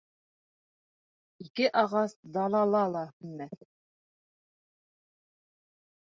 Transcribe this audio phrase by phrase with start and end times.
[1.43, 3.53] Ике ағас далала ла һүнмәҫ.